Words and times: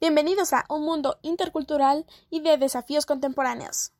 Bienvenidos 0.00 0.52
a 0.52 0.64
un 0.68 0.84
mundo 0.84 1.18
intercultural 1.22 2.06
y 2.30 2.38
de 2.38 2.56
desafíos 2.56 3.04
contemporáneos. 3.04 3.90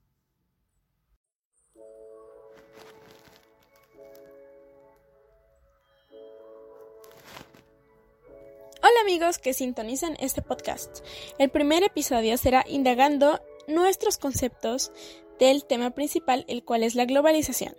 Hola 8.80 9.00
amigos 9.02 9.38
que 9.38 9.52
sintonizan 9.52 10.14
este 10.20 10.40
podcast. 10.40 11.00
El 11.36 11.50
primer 11.50 11.82
episodio 11.82 12.38
será 12.38 12.64
indagando 12.68 13.40
nuestros 13.66 14.18
conceptos 14.18 14.92
del 15.40 15.64
tema 15.64 15.90
principal, 15.90 16.44
el 16.46 16.64
cual 16.64 16.84
es 16.84 16.94
la 16.94 17.06
globalización. 17.06 17.76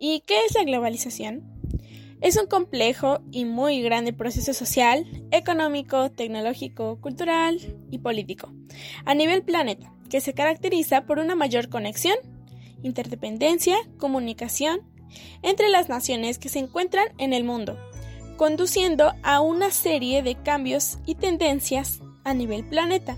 ¿Y 0.00 0.22
qué 0.22 0.44
es 0.44 0.54
la 0.54 0.64
globalización? 0.64 1.57
Es 2.20 2.36
un 2.36 2.46
complejo 2.46 3.20
y 3.30 3.44
muy 3.44 3.80
grande 3.80 4.12
proceso 4.12 4.52
social, 4.52 5.06
económico, 5.30 6.10
tecnológico, 6.10 7.00
cultural 7.00 7.60
y 7.92 7.98
político 7.98 8.52
a 9.04 9.14
nivel 9.14 9.42
planeta, 9.42 9.92
que 10.10 10.20
se 10.20 10.34
caracteriza 10.34 11.06
por 11.06 11.20
una 11.20 11.36
mayor 11.36 11.68
conexión, 11.68 12.16
interdependencia, 12.82 13.76
comunicación 13.98 14.80
entre 15.42 15.68
las 15.68 15.88
naciones 15.88 16.38
que 16.38 16.48
se 16.48 16.58
encuentran 16.58 17.06
en 17.18 17.32
el 17.32 17.44
mundo, 17.44 17.78
conduciendo 18.36 19.12
a 19.22 19.40
una 19.40 19.70
serie 19.70 20.24
de 20.24 20.34
cambios 20.34 20.98
y 21.06 21.14
tendencias 21.14 22.00
a 22.24 22.34
nivel 22.34 22.64
planeta. 22.64 23.16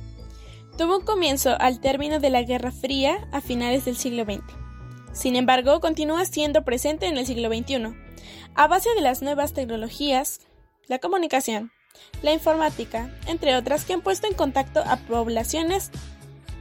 Tuvo 0.77 0.99
un 0.99 1.05
comienzo 1.05 1.57
al 1.59 1.81
término 1.81 2.21
de 2.21 2.31
la 2.31 2.43
Guerra 2.43 2.71
Fría 2.71 3.29
a 3.33 3.41
finales 3.41 3.87
del 3.87 3.97
siglo 3.97 4.25
XX. 4.25 4.43
Sin 5.13 5.37
embargo, 5.37 5.81
continúa 5.81 6.27
siendo 6.27 6.65
presente 6.65 7.07
en 7.07 7.17
el 7.17 7.27
siglo 7.27 7.49
XXI 7.49 8.10
a 8.55 8.67
base 8.67 8.89
de 8.95 9.01
las 9.01 9.23
nuevas 9.23 9.53
tecnologías, 9.53 10.41
la 10.87 10.99
comunicación, 10.99 11.73
la 12.23 12.33
informática, 12.33 13.11
entre 13.27 13.57
otras 13.57 13.85
que 13.85 13.93
han 13.93 14.01
puesto 14.01 14.27
en 14.27 14.35
contacto 14.35 14.81
a 14.87 14.97
poblaciones 14.97 15.91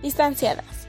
distanciadas. 0.01 0.87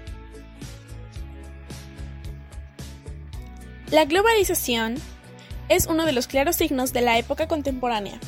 La 3.90 4.04
globalización 4.04 4.96
es 5.68 5.86
uno 5.86 6.04
de 6.04 6.12
los 6.12 6.26
claros 6.26 6.56
signos 6.56 6.92
de 6.92 7.00
la 7.00 7.18
época 7.18 7.48
contemporánea 7.48 8.20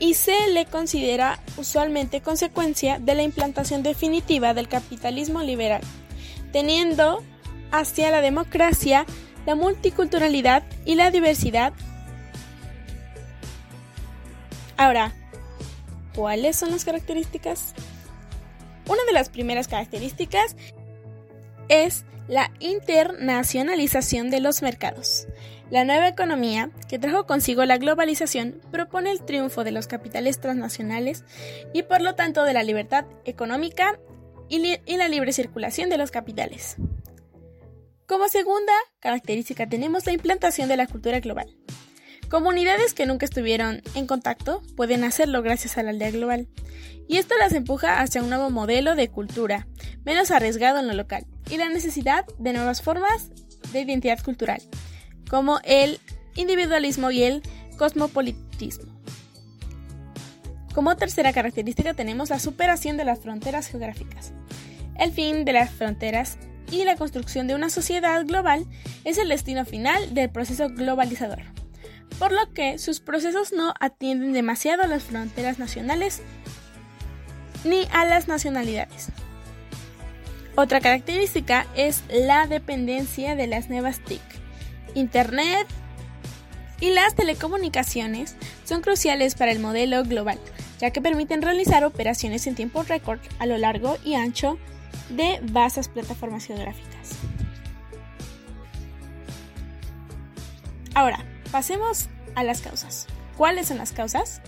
y 0.00 0.14
se 0.14 0.48
le 0.48 0.66
considera 0.66 1.40
usualmente 1.56 2.20
consecuencia 2.20 2.98
de 2.98 3.14
la 3.14 3.22
implantación 3.22 3.82
definitiva 3.82 4.54
del 4.54 4.68
capitalismo 4.68 5.42
liberal, 5.42 5.82
teniendo 6.52 7.22
hacia 7.70 8.10
la 8.10 8.20
democracia, 8.20 9.06
la 9.48 9.54
multiculturalidad 9.54 10.62
y 10.84 10.94
la 10.94 11.10
diversidad 11.10 11.72
Ahora, 14.76 15.14
¿cuáles 16.14 16.54
son 16.54 16.70
las 16.70 16.84
características? 16.84 17.72
Una 18.86 19.02
de 19.06 19.12
las 19.14 19.30
primeras 19.30 19.66
características 19.66 20.54
es 21.70 22.04
la 22.28 22.52
internacionalización 22.60 24.28
de 24.28 24.40
los 24.40 24.60
mercados. 24.60 25.26
La 25.70 25.84
nueva 25.84 26.08
economía, 26.08 26.70
que 26.86 26.98
trajo 26.98 27.24
consigo 27.24 27.64
la 27.64 27.78
globalización, 27.78 28.60
propone 28.70 29.10
el 29.10 29.22
triunfo 29.22 29.64
de 29.64 29.72
los 29.72 29.86
capitales 29.86 30.40
transnacionales 30.40 31.24
y 31.72 31.84
por 31.84 32.02
lo 32.02 32.14
tanto 32.14 32.44
de 32.44 32.52
la 32.52 32.62
libertad 32.62 33.06
económica 33.24 33.98
y, 34.50 34.78
la 34.96 35.08
libre 35.08 35.32
circulación 35.32 35.88
de 35.88 35.96
los 35.96 36.10
capitales. 36.10 36.76
Como 38.08 38.26
segunda 38.30 38.72
característica 39.00 39.68
tenemos 39.68 40.06
la 40.06 40.12
implantación 40.12 40.66
de 40.66 40.78
la 40.78 40.86
cultura 40.86 41.20
global. 41.20 41.54
Comunidades 42.30 42.94
que 42.94 43.04
nunca 43.04 43.26
estuvieron 43.26 43.82
en 43.94 44.06
contacto 44.06 44.62
pueden 44.76 45.04
hacerlo 45.04 45.42
gracias 45.42 45.76
a 45.76 45.82
la 45.82 45.90
aldea 45.90 46.10
global, 46.10 46.48
y 47.06 47.18
esto 47.18 47.34
las 47.38 47.52
empuja 47.52 48.00
hacia 48.00 48.22
un 48.22 48.30
nuevo 48.30 48.48
modelo 48.48 48.94
de 48.94 49.10
cultura, 49.10 49.66
menos 50.06 50.30
arriesgado 50.30 50.78
en 50.78 50.86
lo 50.86 50.94
local, 50.94 51.26
y 51.50 51.58
la 51.58 51.68
necesidad 51.68 52.24
de 52.38 52.54
nuevas 52.54 52.80
formas 52.80 53.28
de 53.72 53.82
identidad 53.82 54.24
cultural, 54.24 54.62
como 55.28 55.60
el 55.64 56.00
individualismo 56.34 57.10
y 57.10 57.24
el 57.24 57.42
cosmopolitismo. 57.76 59.02
Como 60.74 60.96
tercera 60.96 61.34
característica 61.34 61.92
tenemos 61.92 62.30
la 62.30 62.38
superación 62.38 62.96
de 62.96 63.04
las 63.04 63.18
fronteras 63.18 63.68
geográficas. 63.68 64.32
El 64.98 65.12
fin 65.12 65.44
de 65.44 65.52
las 65.52 65.70
fronteras 65.70 66.38
y 66.70 66.84
la 66.84 66.96
construcción 66.96 67.46
de 67.46 67.54
una 67.54 67.70
sociedad 67.70 68.24
global 68.26 68.66
es 69.04 69.18
el 69.18 69.28
destino 69.28 69.64
final 69.64 70.14
del 70.14 70.30
proceso 70.30 70.68
globalizador 70.68 71.42
por 72.18 72.32
lo 72.32 72.52
que 72.52 72.78
sus 72.78 73.00
procesos 73.00 73.52
no 73.52 73.74
atienden 73.80 74.32
demasiado 74.32 74.82
a 74.82 74.86
las 74.86 75.04
fronteras 75.04 75.58
nacionales 75.58 76.20
ni 77.64 77.86
a 77.92 78.04
las 78.04 78.28
nacionalidades. 78.28 79.08
Otra 80.56 80.80
característica 80.80 81.66
es 81.76 82.02
la 82.10 82.46
dependencia 82.46 83.36
de 83.36 83.46
las 83.46 83.68
nuevas 83.70 84.00
TIC. 84.00 84.20
Internet 84.94 85.66
y 86.80 86.90
las 86.90 87.14
telecomunicaciones 87.14 88.36
son 88.64 88.80
cruciales 88.80 89.34
para 89.34 89.52
el 89.52 89.60
modelo 89.60 90.02
global, 90.02 90.38
ya 90.80 90.90
que 90.90 91.00
permiten 91.00 91.42
realizar 91.42 91.84
operaciones 91.84 92.46
en 92.46 92.56
tiempo 92.56 92.82
récord 92.82 93.20
a 93.38 93.46
lo 93.46 93.58
largo 93.58 93.96
y 94.04 94.14
ancho 94.14 94.58
de 95.10 95.40
vastas 95.42 95.88
plataformas 95.88 96.46
geográficas. 96.46 97.16
Ahora, 100.94 101.24
Pasemos 101.50 102.08
a 102.34 102.44
las 102.44 102.60
causas. 102.60 103.06
¿Cuáles 103.38 103.68
son 103.68 103.78
las 103.78 103.92
causas? 103.92 104.42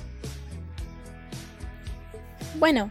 Bueno, 2.58 2.90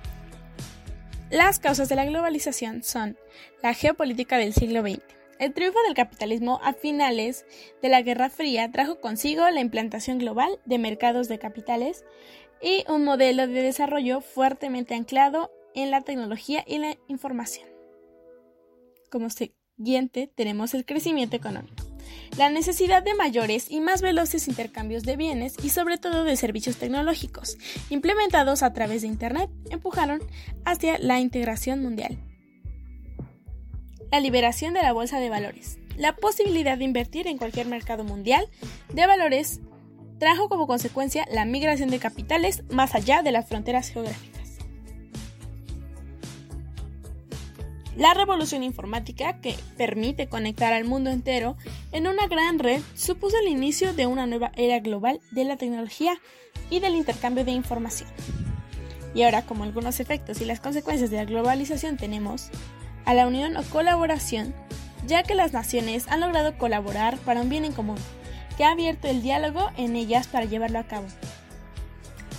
las 1.29 1.59
causas 1.59 1.89
de 1.89 1.95
la 1.95 2.05
globalización 2.05 2.83
son 2.83 3.17
la 3.61 3.75
geopolítica 3.75 4.37
del 4.37 4.53
siglo 4.53 4.81
XX. 4.81 5.01
El 5.37 5.53
triunfo 5.53 5.77
del 5.85 5.93
capitalismo 5.93 6.59
a 6.63 6.73
finales 6.73 7.45
de 7.83 7.89
la 7.89 8.01
Guerra 8.01 8.31
Fría 8.31 8.71
trajo 8.71 8.99
consigo 8.99 9.47
la 9.51 9.61
implantación 9.61 10.17
global 10.17 10.59
de 10.65 10.79
mercados 10.79 11.27
de 11.27 11.37
capitales 11.37 12.03
y 12.61 12.83
un 12.89 13.05
modelo 13.05 13.45
de 13.45 13.61
desarrollo 13.61 14.21
fuertemente 14.21 14.95
anclado 14.95 15.51
en 15.75 15.91
la 15.91 16.01
tecnología 16.01 16.63
y 16.67 16.77
la 16.77 16.97
información. 17.07 17.67
Como 19.09 19.29
siguiente 19.29 20.31
tenemos 20.35 20.73
el 20.73 20.85
crecimiento 20.85 21.35
económico 21.35 21.89
la 22.37 22.49
necesidad 22.49 23.03
de 23.03 23.15
mayores 23.15 23.69
y 23.69 23.79
más 23.79 24.01
veloces 24.01 24.47
intercambios 24.47 25.03
de 25.03 25.17
bienes 25.17 25.55
y 25.63 25.69
sobre 25.69 25.97
todo 25.97 26.23
de 26.23 26.35
servicios 26.35 26.77
tecnológicos, 26.77 27.57
implementados 27.89 28.63
a 28.63 28.73
través 28.73 29.01
de 29.01 29.07
Internet, 29.07 29.49
empujaron 29.69 30.21
hacia 30.65 30.97
la 30.99 31.19
integración 31.19 31.81
mundial. 31.81 32.17
La 34.11 34.19
liberación 34.19 34.73
de 34.73 34.81
la 34.81 34.93
bolsa 34.93 35.19
de 35.19 35.29
valores. 35.29 35.79
La 35.97 36.15
posibilidad 36.15 36.77
de 36.77 36.85
invertir 36.85 37.27
en 37.27 37.37
cualquier 37.37 37.67
mercado 37.67 38.03
mundial 38.03 38.47
de 38.93 39.05
valores 39.05 39.59
trajo 40.17 40.49
como 40.49 40.67
consecuencia 40.67 41.25
la 41.31 41.45
migración 41.45 41.89
de 41.89 41.99
capitales 41.99 42.63
más 42.69 42.95
allá 42.95 43.21
de 43.21 43.31
las 43.31 43.47
fronteras 43.47 43.89
geográficas. 43.89 44.38
La 47.99 48.13
revolución 48.13 48.63
informática, 48.63 49.41
que 49.41 49.57
permite 49.75 50.29
conectar 50.29 50.71
al 50.71 50.85
mundo 50.85 51.09
entero 51.09 51.57
en 51.91 52.07
una 52.07 52.27
gran 52.27 52.57
red, 52.57 52.81
supuso 52.95 53.35
el 53.41 53.49
inicio 53.49 53.91
de 53.91 54.07
una 54.07 54.25
nueva 54.25 54.53
era 54.55 54.79
global 54.79 55.19
de 55.31 55.43
la 55.43 55.57
tecnología 55.57 56.13
y 56.69 56.79
del 56.79 56.95
intercambio 56.95 57.43
de 57.43 57.51
información. 57.51 58.09
Y 59.13 59.23
ahora, 59.23 59.41
como 59.41 59.65
algunos 59.65 59.99
efectos 59.99 60.39
y 60.39 60.45
las 60.45 60.61
consecuencias 60.61 61.11
de 61.11 61.17
la 61.17 61.25
globalización, 61.25 61.97
tenemos 61.97 62.51
a 63.03 63.13
la 63.13 63.27
unión 63.27 63.57
o 63.57 63.63
colaboración, 63.63 64.55
ya 65.05 65.23
que 65.23 65.35
las 65.35 65.51
naciones 65.51 66.07
han 66.07 66.21
logrado 66.21 66.57
colaborar 66.57 67.17
para 67.17 67.41
un 67.41 67.49
bien 67.49 67.65
en 67.65 67.73
común, 67.73 67.97
que 68.55 68.63
ha 68.63 68.71
abierto 68.71 69.09
el 69.09 69.21
diálogo 69.21 69.71
en 69.75 69.97
ellas 69.97 70.29
para 70.29 70.45
llevarlo 70.45 70.79
a 70.79 70.85
cabo. 70.87 71.07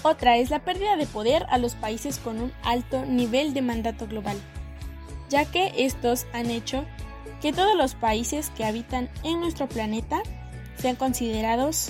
Otra 0.05 0.39
es 0.39 0.49
la 0.49 0.61
pérdida 0.61 0.97
de 0.97 1.05
poder 1.05 1.45
a 1.51 1.59
los 1.59 1.75
países 1.75 2.17
con 2.19 2.41
un 2.41 2.51
alto 2.63 3.05
nivel 3.05 3.53
de 3.53 3.61
mandato 3.61 4.07
global 4.07 4.39
ya 5.31 5.45
que 5.45 5.73
estos 5.79 6.27
han 6.33 6.51
hecho 6.51 6.85
que 7.41 7.53
todos 7.53 7.75
los 7.77 7.95
países 7.95 8.51
que 8.51 8.65
habitan 8.65 9.09
en 9.25 9.41
nuestro 9.41 9.69
planeta 9.69 10.23
sean 10.77 10.97
considerados 10.97 11.89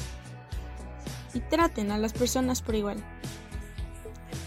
y 1.34 1.40
traten 1.40 1.90
a 1.90 1.98
las 1.98 2.12
personas 2.12 2.62
por 2.62 2.74
igual. 2.74 3.02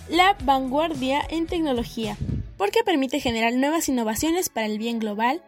La 0.09 0.37
vanguardia 0.43 1.21
en 1.29 1.47
tecnología, 1.47 2.17
porque 2.57 2.83
permite 2.83 3.19
generar 3.19 3.53
nuevas 3.53 3.89
innovaciones 3.89 4.49
para 4.49 4.67
el 4.67 4.77
bien 4.77 4.99
global 4.99 5.43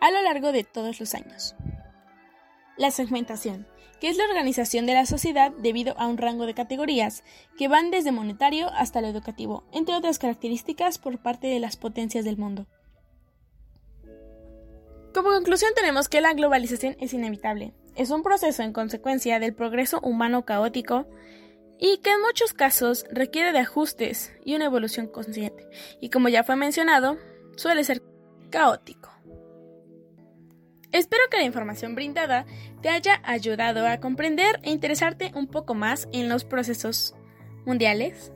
a 0.00 0.10
lo 0.10 0.22
largo 0.22 0.52
de 0.52 0.64
todos 0.64 1.00
los 1.00 1.14
años. 1.14 1.54
La 2.76 2.90
segmentación, 2.90 3.66
que 4.00 4.08
es 4.08 4.16
la 4.16 4.24
organización 4.24 4.86
de 4.86 4.94
la 4.94 5.06
sociedad 5.06 5.52
debido 5.52 5.98
a 5.98 6.06
un 6.06 6.18
rango 6.18 6.46
de 6.46 6.54
categorías 6.54 7.22
que 7.56 7.68
van 7.68 7.90
desde 7.90 8.12
monetario 8.12 8.68
hasta 8.70 9.00
lo 9.00 9.08
educativo, 9.08 9.64
entre 9.72 9.94
otras 9.94 10.18
características 10.18 10.98
por 10.98 11.18
parte 11.18 11.46
de 11.46 11.60
las 11.60 11.76
potencias 11.76 12.24
del 12.24 12.38
mundo. 12.38 12.66
Como 15.14 15.30
conclusión 15.30 15.72
tenemos 15.74 16.08
que 16.08 16.20
la 16.20 16.34
globalización 16.34 16.96
es 17.00 17.12
inevitable. 17.12 17.74
Es 17.96 18.10
un 18.10 18.22
proceso 18.22 18.62
en 18.62 18.72
consecuencia 18.72 19.40
del 19.40 19.54
progreso 19.54 20.00
humano 20.00 20.44
caótico 20.44 21.08
y 21.80 21.98
que 21.98 22.12
en 22.12 22.20
muchos 22.20 22.52
casos 22.52 23.04
requiere 23.10 23.52
de 23.52 23.58
ajustes 23.58 24.32
y 24.44 24.54
una 24.54 24.66
evolución 24.66 25.08
consciente, 25.08 25.66
y 26.00 26.10
como 26.10 26.28
ya 26.28 26.44
fue 26.44 26.54
mencionado, 26.54 27.16
suele 27.56 27.84
ser 27.84 28.02
caótico. 28.50 29.10
Espero 30.92 31.22
que 31.30 31.38
la 31.38 31.44
información 31.44 31.94
brindada 31.94 32.46
te 32.82 32.88
haya 32.88 33.20
ayudado 33.24 33.86
a 33.86 33.98
comprender 33.98 34.60
e 34.62 34.70
interesarte 34.70 35.32
un 35.34 35.46
poco 35.46 35.74
más 35.74 36.08
en 36.12 36.28
los 36.28 36.44
procesos 36.44 37.14
mundiales, 37.64 38.32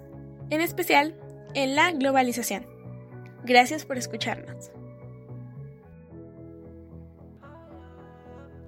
en 0.50 0.60
especial 0.60 1.16
en 1.54 1.74
la 1.74 1.90
globalización. 1.92 2.66
Gracias 3.44 3.84
por 3.84 3.98
escucharnos. 3.98 4.70